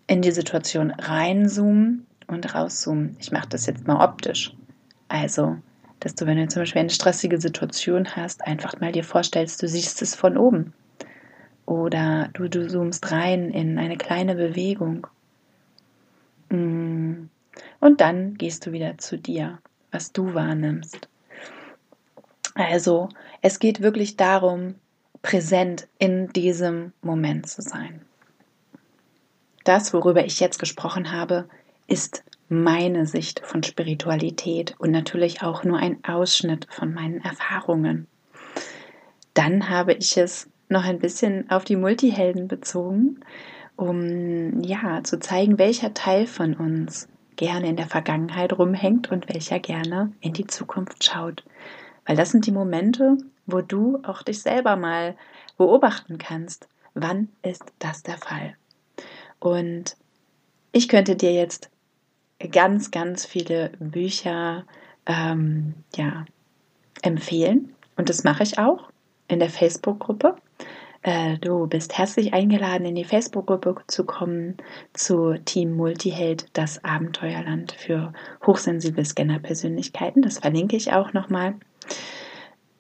in 0.08 0.22
die 0.22 0.32
Situation 0.32 0.92
reinzoomen 0.92 2.06
und 2.28 2.54
rauszoomen. 2.54 3.16
Ich 3.20 3.32
mache 3.32 3.50
das 3.50 3.66
jetzt 3.66 3.88
mal 3.88 4.04
optisch. 4.04 4.54
Also, 5.08 5.58
dass 6.00 6.16
du, 6.16 6.26
wenn 6.26 6.38
du 6.38 6.48
zum 6.48 6.64
Beispiel 6.64 6.82
eine 6.82 6.90
stressige 6.90 7.40
Situation 7.40 8.16
hast, 8.16 8.46
einfach 8.46 8.80
mal 8.80 8.92
dir 8.92 9.04
vorstellst, 9.04 9.62
du 9.62 9.68
siehst 9.68 10.02
es 10.02 10.16
von 10.16 10.38
oben. 10.38 10.74
Oder 11.66 12.30
du, 12.34 12.50
du 12.50 12.68
zoomst 12.68 13.12
rein 13.12 13.52
in 13.52 13.78
eine 13.78 13.98
kleine 13.98 14.36
Bewegung. 14.36 15.08
Mm. 16.50 17.30
Und 17.80 18.02
dann 18.02 18.36
gehst 18.36 18.66
du 18.66 18.72
wieder 18.72 18.98
zu 18.98 19.18
dir, 19.18 19.60
was 19.92 20.12
du 20.12 20.34
wahrnimmst. 20.34 21.08
Also, 22.56 23.10
es 23.42 23.60
geht 23.60 23.82
wirklich 23.82 24.18
darum, 24.18 24.76
präsent 25.22 25.88
in 26.00 26.28
diesem 26.34 26.92
Moment 27.02 27.48
zu 27.48 27.62
sein. 27.62 28.02
Das, 29.64 29.94
worüber 29.94 30.26
ich 30.26 30.40
jetzt 30.40 30.60
gesprochen 30.60 31.12
habe, 31.12 31.48
ist 31.88 32.24
meine 32.50 33.06
Sicht 33.06 33.42
von 33.44 33.64
Spiritualität 33.64 34.76
und 34.78 34.92
natürlich 34.92 35.42
auch 35.42 35.64
nur 35.64 35.78
ein 35.78 36.04
Ausschnitt 36.04 36.68
von 36.70 36.94
meinen 36.94 37.22
Erfahrungen. 37.22 38.08
Dann 39.34 39.70
habe 39.70 39.94
ich 39.94 40.18
es 40.18 40.50
noch 40.70 40.84
ein 40.84 41.00
bisschen 41.00 41.50
auf 41.50 41.64
die 41.64 41.76
Multihelden 41.76 42.48
bezogen, 42.48 43.20
um 43.76 44.62
ja 44.62 45.04
zu 45.04 45.20
zeigen, 45.20 45.58
welcher 45.58 45.94
Teil 45.94 46.28
von 46.28 46.54
uns 46.54 47.08
gerne 47.36 47.68
in 47.68 47.76
der 47.76 47.88
Vergangenheit 47.88 48.54
rumhängt 48.54 49.12
und 49.12 49.28
welcher 49.34 49.60
gerne 49.60 50.14
in 50.20 50.34
die 50.34 50.48
Zukunft 50.48 51.04
schaut. 51.04 51.44
Weil 52.06 52.16
das 52.16 52.32
sind 52.32 52.46
die 52.46 52.52
Momente, 52.52 53.18
wo 53.46 53.62
du 53.62 54.00
auch 54.04 54.22
dich 54.22 54.42
selber 54.42 54.76
mal 54.76 55.16
beobachten 55.58 56.18
kannst. 56.18 56.68
Wann 56.94 57.30
ist 57.42 57.64
das 57.80 58.04
der 58.04 58.18
Fall? 58.18 58.56
Und 59.40 59.98
ich 60.72 60.88
könnte 60.88 61.16
dir 61.16 61.34
jetzt 61.34 61.70
ganz, 62.52 62.92
ganz 62.92 63.26
viele 63.26 63.72
Bücher 63.80 64.66
ähm, 65.06 65.74
ja, 65.96 66.26
empfehlen. 67.02 67.74
Und 67.96 68.10
das 68.10 68.24
mache 68.24 68.44
ich 68.44 68.58
auch 68.58 68.90
in 69.28 69.40
der 69.40 69.50
Facebook-Gruppe. 69.50 70.36
Äh, 71.04 71.38
du 71.40 71.68
bist 71.68 71.98
herzlich 71.98 72.34
eingeladen, 72.34 72.86
in 72.86 72.96
die 72.96 73.04
Facebook-Gruppe 73.04 73.76
zu 73.88 74.06
kommen 74.06 74.58
zu 74.94 75.36
Team 75.44 75.76
Multiheld, 75.76 76.48
das 76.54 76.84
Abenteuerland 76.84 77.74
für 77.74 78.14
hochsensible 78.46 79.04
Scanner-Persönlichkeiten. 79.04 80.22
Das 80.22 80.40
verlinke 80.40 80.78
ich 80.78 80.94
auch 80.94 81.12
nochmal. 81.14 81.56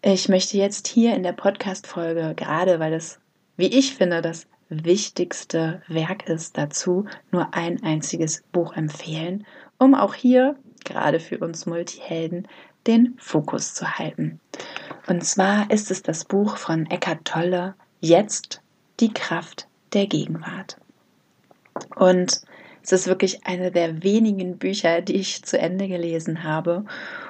Ich 0.01 0.29
möchte 0.29 0.57
jetzt 0.57 0.87
hier 0.87 1.15
in 1.15 1.23
der 1.23 1.33
Podcast-Folge, 1.33 2.33
gerade 2.35 2.79
weil 2.79 2.91
das, 2.91 3.19
wie 3.57 3.67
ich 3.67 3.95
finde, 3.95 4.21
das 4.21 4.47
wichtigste 4.83 5.81
Werk 5.87 6.27
ist 6.27 6.57
dazu, 6.57 7.05
nur 7.31 7.53
ein 7.53 7.83
einziges 7.83 8.43
Buch 8.51 8.73
empfehlen. 8.73 9.45
um 9.79 9.95
auch 9.95 10.13
hier, 10.13 10.55
gerade 10.85 11.19
für 11.19 11.39
uns 11.39 11.65
Multihelden, 11.65 12.47
den 12.87 13.15
Fokus 13.17 13.73
zu 13.73 13.97
halten. 13.97 14.39
Und 15.07 15.23
zwar 15.25 15.69
ist 15.71 15.91
es 15.91 16.03
das 16.03 16.25
Buch 16.25 16.57
von 16.57 16.85
Eckhart 16.85 17.25
Tolle, 17.25 17.75
Jetzt 17.99 18.61
die 18.99 19.13
Kraft 19.13 19.67
der 19.93 20.07
Gegenwart. 20.07 20.77
Und 21.95 22.41
es 22.83 22.91
ist 22.91 23.07
wirklich 23.07 23.45
eine 23.45 23.71
der 23.71 24.03
wenigen 24.03 24.57
Bücher, 24.57 25.01
die 25.01 25.15
ich 25.15 25.43
zu 25.43 25.57
Ende 25.57 25.87
gelesen 25.87 26.43
habe 26.43 26.85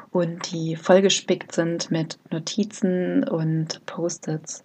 und 0.09 0.51
die 0.51 0.75
vollgespickt 0.75 1.51
sind 1.53 1.91
mit 1.91 2.17
Notizen 2.31 3.27
und 3.27 3.85
Post-its. 3.85 4.63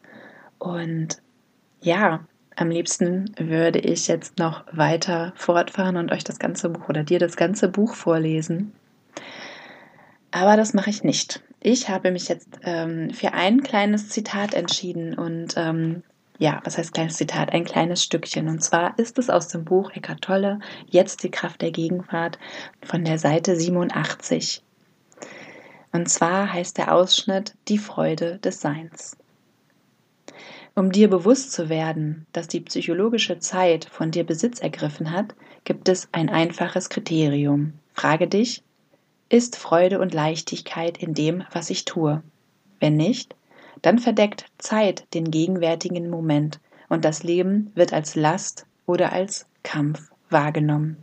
Und 0.58 1.20
ja, 1.82 2.26
am 2.60 2.70
liebsten 2.70 3.32
würde 3.38 3.78
ich 3.78 4.08
jetzt 4.08 4.38
noch 4.38 4.64
weiter 4.72 5.32
fortfahren 5.36 5.96
und 5.96 6.12
euch 6.12 6.24
das 6.24 6.38
ganze 6.38 6.68
Buch 6.68 6.88
oder 6.88 7.04
dir 7.04 7.18
das 7.18 7.36
ganze 7.36 7.68
Buch 7.68 7.94
vorlesen. 7.94 8.72
Aber 10.30 10.56
das 10.56 10.74
mache 10.74 10.90
ich 10.90 11.04
nicht. 11.04 11.42
Ich 11.60 11.88
habe 11.88 12.10
mich 12.10 12.28
jetzt 12.28 12.48
ähm, 12.62 13.10
für 13.10 13.32
ein 13.32 13.62
kleines 13.62 14.08
Zitat 14.08 14.54
entschieden 14.54 15.14
und 15.14 15.54
ähm, 15.56 16.02
ja, 16.38 16.60
was 16.64 16.78
heißt 16.78 16.94
kleines 16.94 17.16
Zitat? 17.16 17.52
Ein 17.52 17.64
kleines 17.64 18.02
Stückchen. 18.02 18.48
Und 18.48 18.62
zwar 18.62 18.96
ist 18.98 19.18
es 19.18 19.28
aus 19.28 19.48
dem 19.48 19.64
Buch 19.64 19.90
Eckart 19.90 20.22
Tolle, 20.22 20.60
Jetzt 20.86 21.24
die 21.24 21.30
Kraft 21.30 21.62
der 21.62 21.72
Gegenwart 21.72 22.38
von 22.82 23.04
der 23.04 23.18
Seite 23.18 23.56
87. 23.56 24.62
Und 25.90 26.08
zwar 26.08 26.52
heißt 26.52 26.78
der 26.78 26.94
Ausschnitt 26.94 27.54
Die 27.66 27.78
Freude 27.78 28.38
des 28.38 28.60
Seins. 28.60 29.16
Um 30.78 30.92
dir 30.92 31.10
bewusst 31.10 31.50
zu 31.50 31.68
werden, 31.68 32.24
dass 32.30 32.46
die 32.46 32.60
psychologische 32.60 33.40
Zeit 33.40 33.86
von 33.86 34.12
dir 34.12 34.22
Besitz 34.22 34.60
ergriffen 34.60 35.10
hat, 35.10 35.34
gibt 35.64 35.88
es 35.88 36.08
ein 36.12 36.28
einfaches 36.28 36.88
Kriterium. 36.88 37.72
Frage 37.94 38.28
dich, 38.28 38.62
ist 39.28 39.56
Freude 39.56 39.98
und 39.98 40.14
Leichtigkeit 40.14 40.96
in 40.96 41.14
dem, 41.14 41.42
was 41.50 41.70
ich 41.70 41.84
tue? 41.84 42.22
Wenn 42.78 42.96
nicht, 42.96 43.34
dann 43.82 43.98
verdeckt 43.98 44.44
Zeit 44.58 45.12
den 45.14 45.32
gegenwärtigen 45.32 46.10
Moment 46.10 46.60
und 46.88 47.04
das 47.04 47.24
Leben 47.24 47.72
wird 47.74 47.92
als 47.92 48.14
Last 48.14 48.64
oder 48.86 49.12
als 49.12 49.46
Kampf 49.64 50.12
wahrgenommen. 50.30 50.98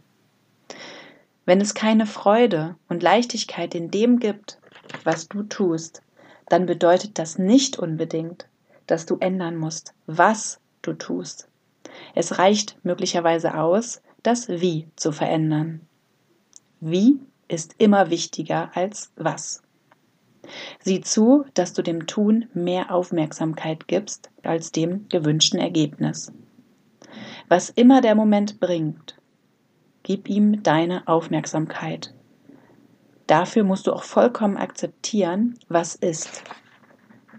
Wenn 1.43 1.59
es 1.59 1.73
keine 1.73 2.05
Freude 2.05 2.77
und 2.87 3.03
Leichtigkeit 3.03 3.75
in 3.75 3.91
dem 3.91 4.19
gibt, 4.19 4.57
was 5.03 5.27
du 5.27 5.43
tust, 5.43 6.01
dann 6.47 6.65
bedeutet 6.65 7.19
das 7.19 7.37
nicht 7.37 7.77
unbedingt, 7.77 8.47
dass 8.87 9.05
du 9.05 9.17
ändern 9.19 9.55
musst, 9.55 9.93
was 10.05 10.59
du 10.81 10.93
tust. 10.93 11.49
Es 12.13 12.37
reicht 12.37 12.77
möglicherweise 12.83 13.57
aus, 13.57 14.01
das 14.23 14.49
Wie 14.49 14.87
zu 14.95 15.11
verändern. 15.11 15.81
Wie 16.79 17.19
ist 17.47 17.75
immer 17.77 18.09
wichtiger 18.09 18.71
als 18.75 19.11
was. 19.15 19.61
Sieh 20.79 21.01
zu, 21.01 21.45
dass 21.53 21.73
du 21.73 21.81
dem 21.81 22.07
Tun 22.07 22.47
mehr 22.53 22.91
Aufmerksamkeit 22.91 23.87
gibst 23.87 24.29
als 24.43 24.71
dem 24.71 25.07
gewünschten 25.09 25.59
Ergebnis. 25.59 26.31
Was 27.47 27.69
immer 27.69 28.01
der 28.01 28.15
Moment 28.15 28.59
bringt, 28.59 29.15
gib 30.03 30.29
ihm 30.29 30.63
deine 30.63 31.07
Aufmerksamkeit. 31.07 32.13
Dafür 33.27 33.63
musst 33.63 33.87
du 33.87 33.93
auch 33.93 34.03
vollkommen 34.03 34.57
akzeptieren, 34.57 35.57
was 35.67 35.95
ist. 35.95 36.43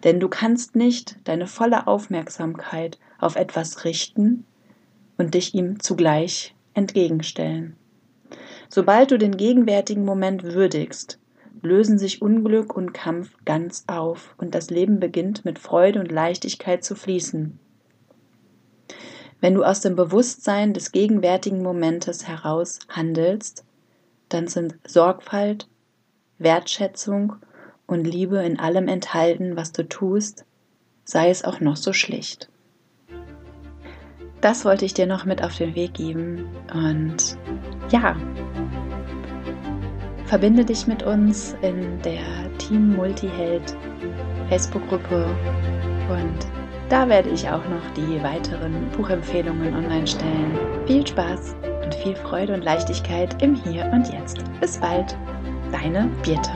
Denn 0.05 0.21
du 0.21 0.29
kannst 0.29 0.77
nicht 0.77 1.17
deine 1.25 1.47
volle 1.47 1.87
Aufmerksamkeit 1.87 2.99
auf 3.19 3.37
etwas 3.37 3.85
richten 3.85 4.45
und 5.17 5.35
dich 5.35 5.55
ihm 5.55 5.81
zugleich 5.81 6.55
entgegenstellen. 6.75 7.77
Sobald 8.69 9.11
du 9.11 9.19
den 9.19 9.37
gegenwärtigen 9.37 10.05
Moment 10.05 10.43
würdigst, 10.43 11.19
lösen 11.63 11.99
sich 11.99 12.23
Unglück 12.23 12.77
und 12.77 12.93
Kampf 12.93 13.31
ganz 13.45 13.85
auf 13.87 14.35
und 14.39 14.55
das 14.55 14.71
Leben 14.71 15.01
beginnt 15.01 15.45
mit 15.45 15.59
Freude 15.59 16.01
und 16.01 16.13
Leichtigkeit 16.13 16.85
zu 16.85 16.95
fließen. 16.95 17.59
Wenn 19.41 19.55
du 19.55 19.65
aus 19.65 19.81
dem 19.81 19.97
Bewusstsein 19.97 20.73
des 20.73 20.93
gegenwärtigen 20.93 21.63
Momentes 21.63 22.27
heraus 22.27 22.79
handelst, 22.89 23.65
dann 24.29 24.49
sind 24.49 24.77
Sorgfalt, 24.87 25.69
Wertschätzung 26.39 27.37
und 27.87 28.05
Liebe 28.07 28.39
in 28.39 28.59
allem 28.59 28.89
enthalten, 28.89 29.57
was 29.57 29.73
du 29.73 29.89
tust, 29.89 30.45
sei 31.05 31.31
es 31.31 31.45
auch 31.45 31.61
noch 31.61 31.77
so 31.77 31.93
schlicht. 31.93 32.49
Das 34.41 34.65
wollte 34.65 34.85
ich 34.85 34.95
dir 34.95 35.07
noch 35.07 35.25
mit 35.25 35.43
auf 35.43 35.57
den 35.57 35.75
Weg 35.75 35.95
geben 35.95 36.47
und 36.73 37.37
ja, 37.91 38.17
Verbinde 40.27 40.65
dich 40.65 40.89
mit 40.89 41.05
uns 41.05 41.55
in 41.63 42.03
der 42.03 42.57
Team 42.59 42.97
Multiheld 42.97 43.77
Facebook-Gruppe 44.49 45.25
und 46.11 46.47
da 46.89 47.09
werde 47.09 47.31
ich 47.31 47.49
auch 47.49 47.65
noch 47.69 47.91
die 47.97 48.21
weiteren 48.25 48.89
Buchempfehlungen 48.97 49.75
online 49.75 50.07
stellen. 50.07 50.59
Viel 50.87 51.07
Spaß 51.07 51.55
und 51.85 51.95
viel 51.95 52.17
Freude 52.17 52.55
und 52.55 52.65
Leichtigkeit 52.65 53.41
im 53.41 53.55
Hier 53.55 53.89
und 53.93 54.13
Jetzt. 54.13 54.39
Bis 54.61 54.79
bald, 54.79 55.17
deine 55.71 56.09
Birte. 56.25 56.51